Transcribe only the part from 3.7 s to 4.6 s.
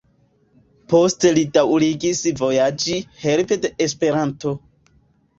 Esperanto.